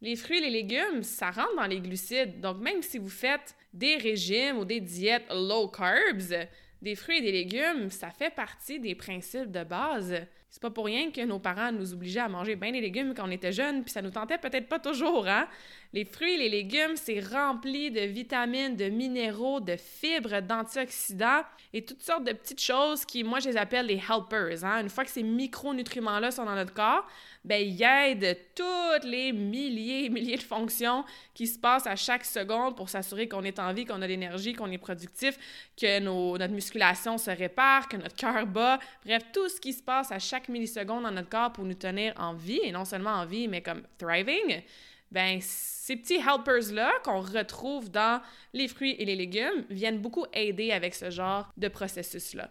[0.00, 2.40] Les fruits et les légumes, ça rentre dans les glucides.
[2.40, 6.46] Donc, même si vous faites des régimes ou des diètes low carbs,
[6.82, 10.14] des fruits et des légumes, ça fait partie des principes de base.
[10.50, 13.28] C'est pas pour rien que nos parents nous obligeaient à manger bien des légumes quand
[13.28, 15.46] on était jeunes, puis ça nous tentait peut-être pas toujours, hein?
[15.94, 21.82] Les fruits et les légumes, c'est rempli de vitamines, de minéraux, de fibres, d'antioxydants et
[21.82, 24.64] toutes sortes de petites choses qui, moi, je les appelle les helpers.
[24.64, 24.82] Hein?
[24.82, 27.06] Une fois que ces micronutriments-là sont dans notre corps,
[27.42, 32.26] ben, ils aident toutes les milliers et milliers de fonctions qui se passent à chaque
[32.26, 35.38] seconde pour s'assurer qu'on est en vie, qu'on a l'énergie, qu'on est productif,
[35.74, 38.78] que notre musculation se répare, que notre cœur bat.
[39.06, 42.12] Bref, tout ce qui se passe à chaque milliseconde dans notre corps pour nous tenir
[42.18, 44.62] en vie, et non seulement en vie, mais comme thriving
[45.10, 48.20] ben ces petits helpers-là qu'on retrouve dans
[48.52, 52.50] les fruits et les légumes viennent beaucoup aider avec ce genre de processus-là.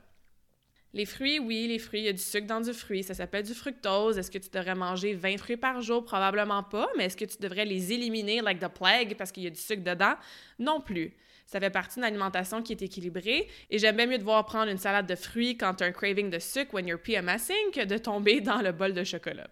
[0.94, 3.44] Les fruits, oui, les fruits, il y a du sucre dans du fruit, ça s'appelle
[3.44, 4.18] du fructose.
[4.18, 6.04] Est-ce que tu devrais manger 20 fruits par jour?
[6.04, 9.48] Probablement pas, mais est-ce que tu devrais les éliminer like the plague parce qu'il y
[9.48, 10.16] a du sucre dedans?
[10.58, 11.14] Non plus.
[11.46, 14.78] Ça fait partie d'une alimentation qui est équilibrée et j'aime bien mieux devoir prendre une
[14.78, 17.98] salade de fruits quand tu as un craving de sucre when you're PMSing que de
[17.98, 19.48] tomber dans le bol de chocolat.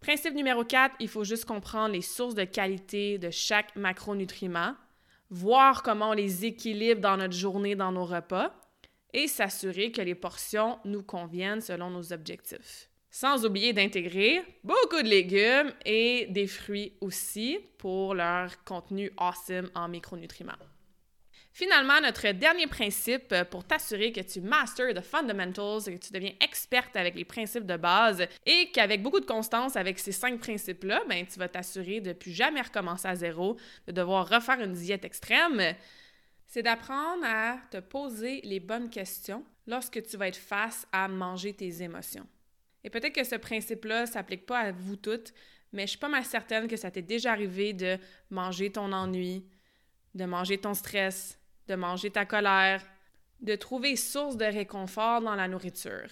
[0.00, 4.74] Principe numéro 4, il faut juste comprendre les sources de qualité de chaque macronutriment,
[5.28, 8.54] voir comment on les équilibre dans notre journée, dans nos repas,
[9.12, 12.88] et s'assurer que les portions nous conviennent selon nos objectifs.
[13.10, 19.88] Sans oublier d'intégrer beaucoup de légumes et des fruits aussi pour leur contenu awesome en
[19.88, 20.52] micronutriments.
[21.52, 26.32] Finalement, notre dernier principe euh, pour t'assurer que tu masters the fundamentals, que tu deviens
[26.40, 31.02] experte avec les principes de base et qu'avec beaucoup de constance avec ces cinq principes-là,
[31.08, 33.56] ben, tu vas t'assurer de plus jamais recommencer à zéro,
[33.88, 35.74] de devoir refaire une diète extrême,
[36.46, 41.52] c'est d'apprendre à te poser les bonnes questions lorsque tu vas être face à manger
[41.52, 42.26] tes émotions.
[42.84, 45.32] Et peut-être que ce principe-là ne s'applique pas à vous toutes,
[45.72, 47.98] mais je suis pas mal certaine que ça t'est déjà arrivé de
[48.30, 49.44] manger ton ennui,
[50.14, 51.39] de manger ton stress,
[51.70, 52.82] de manger ta colère,
[53.40, 56.08] de trouver source de réconfort dans la nourriture.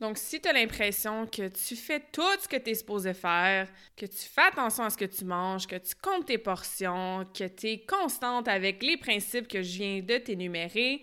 [0.00, 3.68] Donc, si tu as l'impression que tu fais tout ce que tu es supposé faire,
[3.96, 7.46] que tu fais attention à ce que tu manges, que tu comptes tes portions, que
[7.46, 11.02] tu es constante avec les principes que je viens de t'énumérer,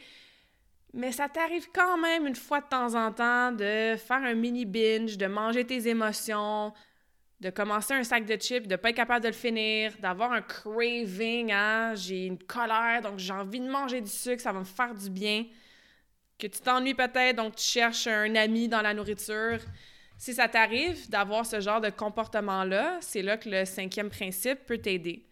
[0.93, 4.65] mais ça t'arrive quand même une fois de temps en temps de faire un mini
[4.65, 6.73] binge, de manger tes émotions,
[7.39, 10.41] de commencer un sac de chips, de pas être capable de le finir, d'avoir un
[10.41, 11.95] craving, hein?
[11.95, 15.09] j'ai une colère, donc j'ai envie de manger du sucre, ça va me faire du
[15.09, 15.45] bien.
[16.37, 19.59] que tu t'ennuies peut-être, donc tu cherches un ami dans la nourriture.
[20.17, 24.77] Si ça t'arrive d'avoir ce genre de comportement-là, c'est là que le cinquième principe peut
[24.77, 25.28] t'aider.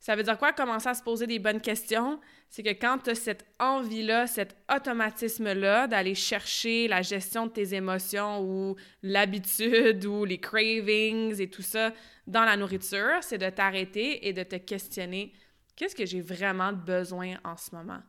[0.00, 0.52] Ça veut dire quoi?
[0.52, 2.20] Commencer à se poser des bonnes questions?
[2.48, 7.74] C'est que quand tu as cette envie-là, cet automatisme-là d'aller chercher la gestion de tes
[7.74, 11.92] émotions ou l'habitude ou les cravings et tout ça
[12.26, 15.32] dans la nourriture, c'est de t'arrêter et de te questionner
[15.74, 18.00] qu'est-ce que j'ai vraiment besoin en ce moment?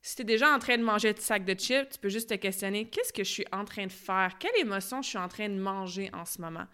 [0.00, 2.30] Si tu es déjà en train de manger un sac de chips, tu peux juste
[2.30, 4.36] te questionner qu'est-ce que je suis en train de faire?
[4.38, 6.66] Quelle émotion je suis en train de manger en ce moment?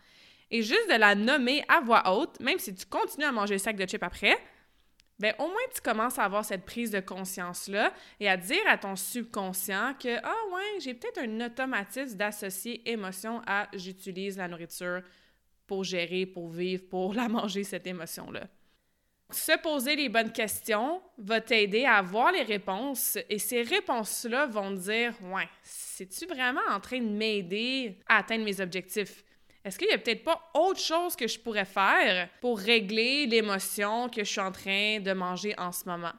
[0.50, 3.58] Et juste de la nommer à voix haute, même si tu continues à manger le
[3.58, 4.38] sac de chips après,
[5.18, 8.78] ben au moins tu commences à avoir cette prise de conscience-là et à dire à
[8.78, 15.02] ton subconscient que Ah ouais, j'ai peut-être un automatisme d'associer émotion à j'utilise la nourriture
[15.66, 18.48] pour gérer, pour vivre, pour la manger, cette émotion-là.
[19.30, 24.70] Se poser les bonnes questions va t'aider à avoir les réponses et ces réponses-là vont
[24.70, 29.22] dire Ouais, c'est-tu vraiment en train de m'aider à atteindre mes objectifs?
[29.64, 34.08] Est-ce qu'il y a peut-être pas autre chose que je pourrais faire pour régler l'émotion
[34.08, 36.12] que je suis en train de manger en ce moment?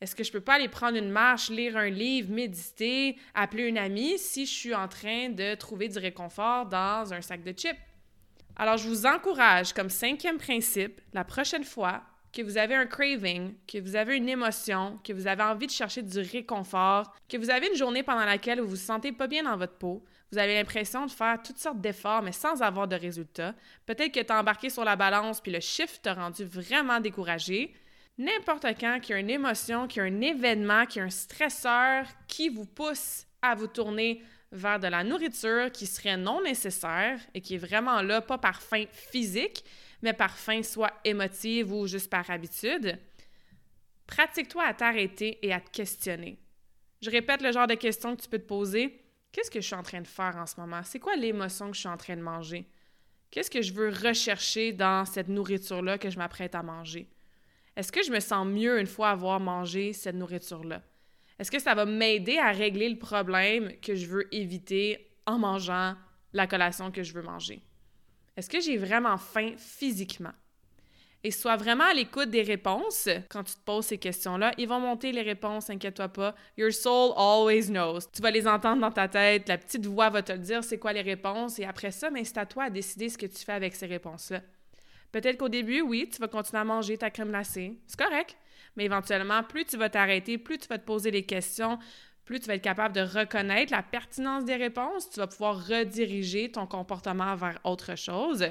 [0.00, 3.78] Est-ce que je peux pas aller prendre une marche, lire un livre, méditer, appeler une
[3.78, 7.78] amie si je suis en train de trouver du réconfort dans un sac de chips?
[8.56, 13.54] Alors, je vous encourage, comme cinquième principe, la prochaine fois que vous avez un craving,
[13.66, 17.50] que vous avez une émotion, que vous avez envie de chercher du réconfort, que vous
[17.50, 20.54] avez une journée pendant laquelle vous vous sentez pas bien dans votre peau, vous avez
[20.54, 23.54] l'impression de faire toutes sortes d'efforts, mais sans avoir de résultats.
[23.84, 27.74] Peut-être que tu as embarqué sur la balance, puis le chiffre t'a rendu vraiment découragé.
[28.16, 31.06] N'importe quand qu'il y a une émotion, qu'il y a un événement, qu'il y a
[31.06, 36.42] un stresseur qui vous pousse à vous tourner vers de la nourriture qui serait non
[36.42, 39.64] nécessaire et qui est vraiment là, pas par faim physique,
[40.00, 42.98] mais par faim soit émotive ou juste par habitude,
[44.06, 46.38] pratique-toi à t'arrêter et à te questionner.
[47.02, 49.01] Je répète le genre de questions que tu peux te poser.
[49.32, 50.82] Qu'est-ce que je suis en train de faire en ce moment?
[50.84, 52.68] C'est quoi l'émotion que je suis en train de manger?
[53.30, 57.08] Qu'est-ce que je veux rechercher dans cette nourriture-là que je m'apprête à manger?
[57.74, 60.82] Est-ce que je me sens mieux une fois avoir mangé cette nourriture-là?
[61.38, 65.96] Est-ce que ça va m'aider à régler le problème que je veux éviter en mangeant
[66.34, 67.62] la collation que je veux manger?
[68.36, 70.32] Est-ce que j'ai vraiment faim physiquement?
[71.24, 74.52] Et sois vraiment à l'écoute des réponses quand tu te poses ces questions-là.
[74.58, 76.34] Ils vont monter les réponses, inquiète-toi pas.
[76.56, 78.00] Your soul always knows.
[78.12, 80.92] Tu vas les entendre dans ta tête, la petite voix va te dire c'est quoi
[80.92, 83.52] les réponses et après ça, ben, c'est à toi à décider ce que tu fais
[83.52, 84.40] avec ces réponses-là.
[85.12, 87.78] Peut-être qu'au début, oui, tu vas continuer à manger ta crème glacée.
[87.86, 88.36] C'est correct.
[88.76, 91.78] Mais éventuellement, plus tu vas t'arrêter, plus tu vas te poser les questions,
[92.24, 96.50] plus tu vas être capable de reconnaître la pertinence des réponses, tu vas pouvoir rediriger
[96.50, 98.46] ton comportement vers autre chose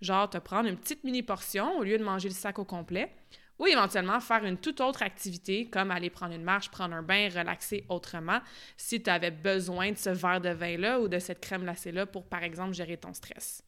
[0.00, 3.12] genre te prendre une petite mini portion au lieu de manger le sac au complet,
[3.58, 7.28] ou éventuellement faire une toute autre activité comme aller prendre une marche, prendre un bain,
[7.28, 8.40] relaxer autrement
[8.78, 12.24] si tu avais besoin de ce verre de vin-là ou de cette crème glacée-là pour,
[12.24, 13.62] par exemple, gérer ton stress.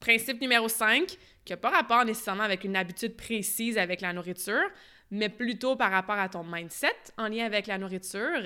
[0.00, 4.70] Principe numéro 5, qui n'a pas rapport nécessairement avec une habitude précise avec la nourriture,
[5.10, 8.42] mais plutôt par rapport à ton mindset en lien avec la nourriture,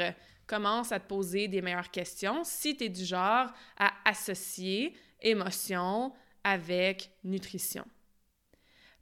[0.48, 6.12] commence à te poser des meilleures questions si tu es du genre à associer émotion,
[6.44, 7.84] avec nutrition.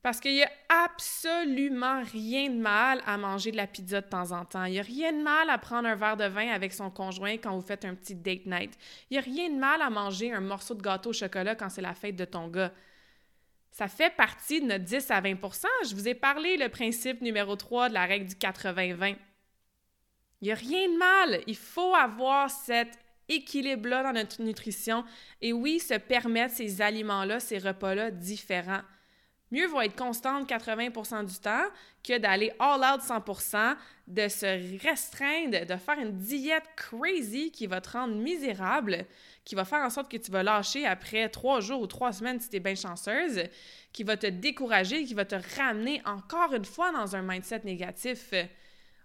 [0.03, 4.33] Parce qu'il n'y a absolument rien de mal à manger de la pizza de temps
[4.33, 4.65] en temps.
[4.65, 7.35] Il n'y a rien de mal à prendre un verre de vin avec son conjoint
[7.35, 8.79] quand vous faites un petit date night.
[9.11, 11.69] Il n'y a rien de mal à manger un morceau de gâteau au chocolat quand
[11.69, 12.73] c'est la fête de ton gars.
[13.73, 17.55] Ça fait partie de notre 10 à 20% Je vous ai parlé le principe numéro
[17.55, 19.17] 3 de la règle du 80-20.
[20.41, 21.43] Il n'y a rien de mal.
[21.47, 22.99] Il faut avoir cette
[23.31, 25.05] équilibre-là dans notre nutrition
[25.41, 28.83] et oui, se permettre ces aliments-là, ces repas-là différents.
[29.53, 31.65] Mieux vaut être constante 80% du temps
[32.05, 33.75] que d'aller all out 100%
[34.07, 39.07] de se restreindre, de faire une diète crazy qui va te rendre misérable,
[39.45, 42.39] qui va faire en sorte que tu vas lâcher après trois jours ou trois semaines
[42.39, 43.43] si tu es bien chanceuse,
[43.93, 48.33] qui va te décourager, qui va te ramener encore une fois dans un mindset négatif.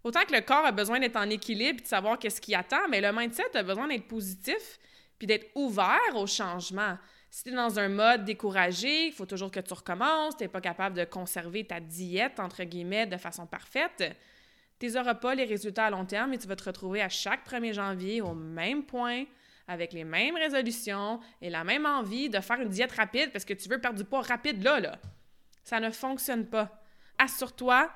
[0.06, 3.02] Autant que le corps a besoin d'être en équilibre de savoir qu'est-ce qui attend, mais
[3.02, 4.78] le mindset a besoin d'être positif
[5.18, 7.00] puis d'être ouvert au changement.
[7.32, 10.48] Si tu es dans un mode découragé, il faut toujours que tu recommences, tu n'es
[10.48, 14.16] pas capable de conserver ta diète, entre guillemets, de façon parfaite,
[14.78, 17.44] tu n'auras pas les résultats à long terme et tu vas te retrouver à chaque
[17.50, 19.24] 1er janvier au même point,
[19.68, 23.56] avec les mêmes résolutions et la même envie de faire une diète rapide parce que
[23.56, 25.00] tu veux perdre du poids rapide là, là.
[25.64, 26.80] Ça ne fonctionne pas.
[27.18, 27.90] Assure-toi,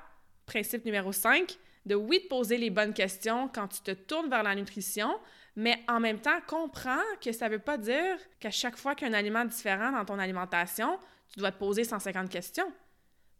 [0.44, 4.42] principe numéro 5, de oui, te poser les bonnes questions quand tu te tournes vers
[4.42, 5.18] la nutrition,
[5.56, 9.08] mais en même temps, comprends que ça ne veut pas dire qu'à chaque fois qu'il
[9.08, 10.98] y a un aliment différent dans ton alimentation,
[11.32, 12.70] tu dois te poser 150 questions.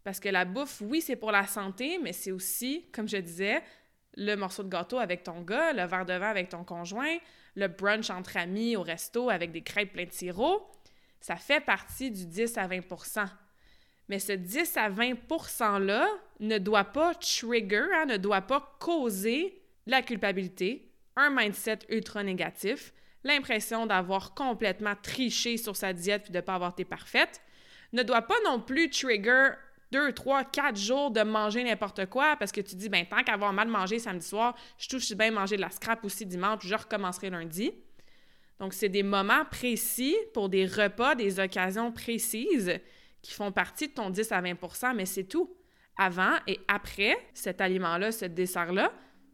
[0.03, 3.61] Parce que la bouffe, oui, c'est pour la santé, mais c'est aussi, comme je disais,
[4.15, 7.17] le morceau de gâteau avec ton gars, le verre de vin avec ton conjoint,
[7.55, 10.69] le brunch entre amis au resto avec des crêpes plein de sirop,
[11.19, 12.81] ça fait partie du 10 à 20
[14.09, 16.07] Mais ce 10 à 20 %-là
[16.39, 22.93] ne doit pas trigger, hein, ne doit pas causer la culpabilité, un mindset ultra négatif,
[23.23, 27.41] l'impression d'avoir complètement triché sur sa diète puis de ne pas avoir été parfaite,
[27.93, 29.51] ne doit pas non plus trigger
[29.91, 33.53] deux, trois, quatre jours de manger n'importe quoi parce que tu dis, ben tant qu'avoir
[33.53, 37.29] mal mangé samedi soir, je touche bien manger de la scrap aussi dimanche, je recommencerai
[37.29, 37.71] lundi.
[38.59, 42.79] Donc, c'est des moments précis pour des repas, des occasions précises
[43.21, 45.55] qui font partie de ton 10 à 20 mais c'est tout.
[45.97, 48.91] Avant et après cet aliment-là, ce dessert-là,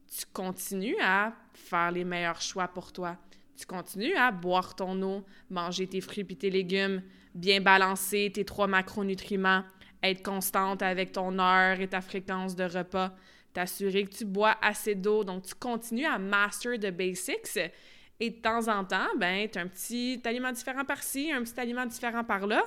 [0.08, 3.18] tu continues à faire les meilleurs choix pour toi.
[3.56, 7.02] Tu continues à boire ton eau, manger tes fruits et tes légumes,
[7.34, 9.64] bien balancer tes trois macronutriments,
[10.04, 13.16] être constante avec ton heure et ta fréquence de repas,
[13.54, 15.24] t'assurer que tu bois assez d'eau.
[15.24, 17.58] Donc, tu continues à master the basics.
[18.20, 21.60] Et de temps en temps, ben, tu as un petit aliment différent par-ci, un petit
[21.60, 22.64] aliment différent par-là,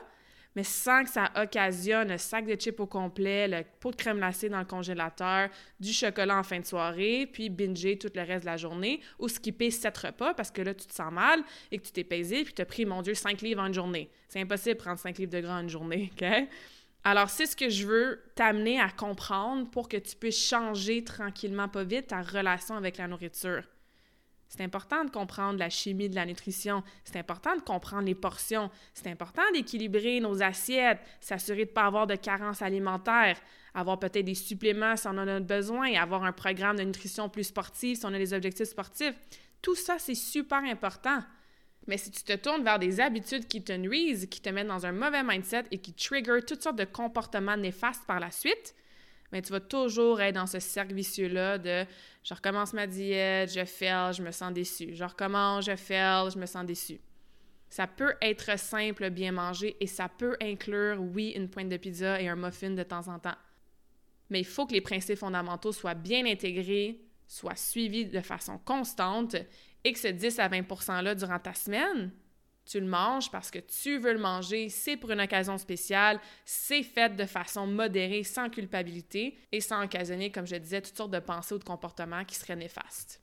[0.57, 4.19] mais sans que ça occasionne un sac de chips au complet, le pot de crème
[4.19, 8.43] glacée dans le congélateur, du chocolat en fin de soirée, puis binger tout le reste
[8.43, 11.79] de la journée, ou skipper sept repas parce que là, tu te sens mal et
[11.79, 14.11] que tu t'es pesé, puis tu as pris, mon Dieu, cinq livres en une journée.
[14.29, 16.27] C'est impossible de prendre cinq livres de gras en une journée, OK?
[17.03, 21.69] Alors, c'est ce que je veux t'amener à comprendre pour que tu puisses changer tranquillement,
[21.69, 23.63] pas vite, ta relation avec la nourriture.
[24.51, 26.83] C'est important de comprendre la chimie de la nutrition.
[27.05, 28.69] C'est important de comprendre les portions.
[28.93, 33.41] C'est important d'équilibrer nos assiettes, s'assurer de ne pas avoir de carence alimentaire,
[33.75, 37.45] avoir peut-être des suppléments si on en a besoin, avoir un programme de nutrition plus
[37.45, 39.15] sportif si on a des objectifs sportifs.
[39.63, 41.21] Tout ça, c'est super important.
[41.87, 44.85] Mais si tu te tournes vers des habitudes qui te nuisent, qui te mettent dans
[44.85, 48.75] un mauvais mindset et qui trigger toutes sortes de comportements néfastes par la suite,
[49.33, 51.85] mais tu vas toujours être dans ce cercle vicieux-là de
[52.23, 54.95] je recommence ma diète, je fail, je me sens déçu.
[54.95, 57.01] Je recommence, je fail, je me sens déçu.
[57.69, 62.21] Ça peut être simple, bien manger, et ça peut inclure, oui, une pointe de pizza
[62.21, 63.37] et un muffin de temps en temps.
[64.29, 69.37] Mais il faut que les principes fondamentaux soient bien intégrés, soient suivis de façon constante
[69.85, 72.11] et que ce 10 à 20 %-là durant ta semaine,
[72.71, 76.85] tu le manges parce que tu veux le manger, c'est pour une occasion spéciale, c'est
[76.85, 81.19] fait de façon modérée, sans culpabilité et sans occasionner, comme je disais, toutes sortes de
[81.19, 83.21] pensées ou de comportements qui seraient néfastes.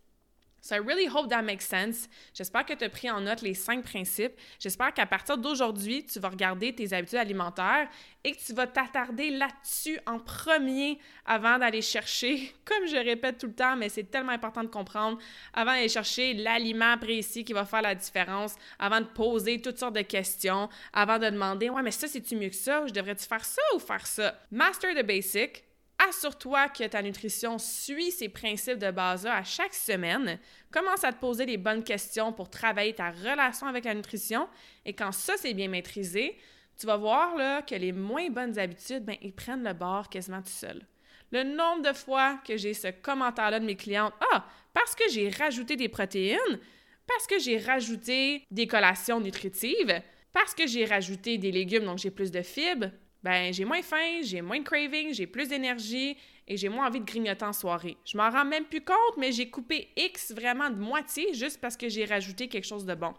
[0.62, 2.10] So I really hope that makes sense.
[2.34, 4.34] J'espère que tu as pris en note les cinq principes.
[4.60, 7.88] J'espère qu'à partir d'aujourd'hui, tu vas regarder tes habitudes alimentaires
[8.24, 13.48] et que tu vas t'attarder là-dessus en premier avant d'aller chercher, comme je répète tout
[13.48, 15.18] le temps, mais c'est tellement important de comprendre,
[15.54, 19.96] avant d'aller chercher l'aliment précis qui va faire la différence, avant de poser toutes sortes
[19.96, 22.82] de questions, avant de demander Ouais, mais ça, c'est-tu mieux que ça?
[22.82, 24.40] Ou je devrais-tu faire ça ou faire ça?
[24.52, 25.64] Master the basic,
[26.00, 30.40] Assure-toi que ta nutrition suit ces principes de base-là à chaque semaine.
[30.72, 34.48] Commence à te poser les bonnes questions pour travailler ta relation avec la nutrition.
[34.86, 36.38] Et quand ça, c'est bien maîtrisé,
[36.80, 40.42] tu vas voir là, que les moins bonnes habitudes, ben, ils prennent le bord quasiment
[40.42, 40.86] tout seul.
[41.32, 45.30] Le nombre de fois que j'ai ce commentaire-là de mes clientes, ah, parce que j'ai
[45.30, 46.60] rajouté des protéines,
[47.08, 52.12] parce que j'ai rajouté des collations nutritives, parce que j'ai rajouté des légumes, donc j'ai
[52.12, 52.92] plus de fibres,
[53.24, 57.00] ben j'ai moins faim, j'ai moins de craving, j'ai plus d'énergie et j'ai moins envie
[57.00, 57.98] de grignoter en soirée.
[58.06, 61.76] Je m'en rends même plus compte, mais j'ai coupé X vraiment de moitié juste parce
[61.76, 63.14] que j'ai rajouté quelque chose de bon.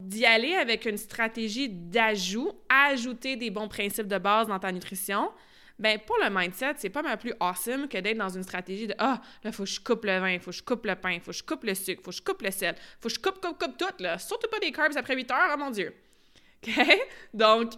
[0.00, 5.30] D'y aller avec une stratégie d'ajout, ajouter des bons principes de base dans ta nutrition,
[5.78, 8.94] ben pour le mindset, c'est pas mal plus awesome que d'être dans une stratégie de
[8.98, 11.32] ah, là faut que je coupe le vin, faut que je coupe le pain, faut
[11.32, 13.40] que je coupe le sucre, faut que je coupe le sel, faut que je coupe
[13.40, 15.92] coupe coupe tout là, surtout pas des carbs après 8 heures, oh mon dieu.
[16.66, 16.70] OK?
[17.32, 17.72] Donc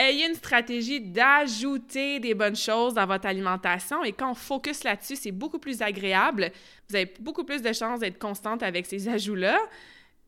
[0.00, 5.16] Ayez une stratégie d'ajouter des bonnes choses dans votre alimentation et quand on focus là-dessus,
[5.16, 6.52] c'est beaucoup plus agréable.
[6.88, 9.58] Vous avez beaucoup plus de chances d'être constante avec ces ajouts-là.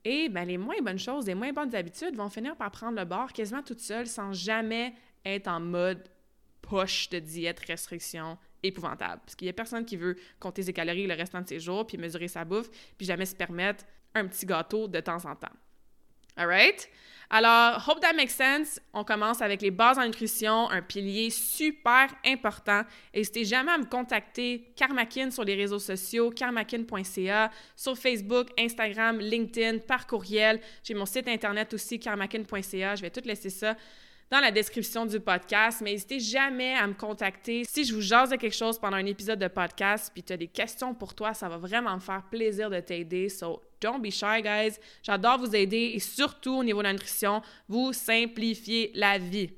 [0.04, 3.04] Et ben, les moins bonnes choses, les moins bonnes habitudes vont finir par prendre le
[3.04, 4.92] bord quasiment toutes seules sans jamais
[5.24, 6.02] être en mode
[6.62, 9.20] push de diète, restriction, épouvantable.
[9.24, 11.87] Parce qu'il n'y a personne qui veut compter ses calories le restant de ses jours,
[11.87, 13.85] puis mesurer sa bouffe, puis jamais se permettre
[14.16, 15.52] un petit gâteau de temps en temps.
[16.40, 16.88] All right?
[17.29, 18.81] Alors, hope that makes sense.
[18.94, 22.83] On commence avec les bases en nutrition, un pilier super important.
[23.14, 29.79] N'hésitez jamais à me contacter, Karmakin sur les réseaux sociaux, karmakin.ca, sur Facebook, Instagram, LinkedIn,
[29.81, 30.60] par courriel.
[30.83, 32.96] J'ai mon site internet aussi, karmakin.ca.
[32.96, 33.77] Je vais tout laisser ça
[34.31, 35.81] dans la description du podcast.
[35.83, 37.64] Mais n'hésitez jamais à me contacter.
[37.64, 40.37] Si je vous jase de quelque chose pendant un épisode de podcast, puis tu as
[40.37, 43.28] des questions pour toi, ça va vraiment me faire plaisir de t'aider.
[43.28, 44.78] So, don't be shy, guys.
[45.02, 49.50] J'adore vous aider et surtout au niveau de la nutrition, vous simplifiez la vie.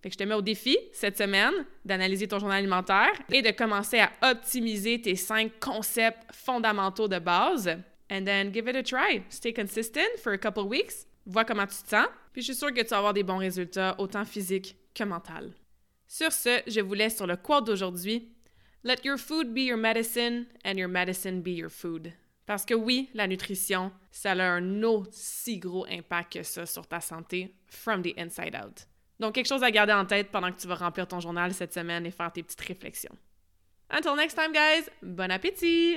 [0.00, 1.52] Fait que je te mets au défi cette semaine
[1.84, 7.68] d'analyser ton journal alimentaire et de commencer à optimiser tes cinq concepts fondamentaux de base.
[8.10, 9.22] And then give it a try.
[9.28, 11.04] Stay consistent for a couple weeks.
[11.26, 12.06] Vois comment tu te sens.
[12.38, 15.52] Puis je suis sûre que tu vas avoir des bons résultats, autant physiques que mentaux.
[16.06, 18.28] Sur ce, je vous laisse sur le quote d'aujourd'hui.
[18.84, 22.12] Let your food be your medicine and your medicine be your food.
[22.46, 27.00] Parce que oui, la nutrition, ça a un aussi gros impact que ça sur ta
[27.00, 28.86] santé from the inside out.
[29.18, 31.74] Donc, quelque chose à garder en tête pendant que tu vas remplir ton journal cette
[31.74, 33.18] semaine et faire tes petites réflexions.
[33.90, 35.96] Until next time, guys, bon appétit!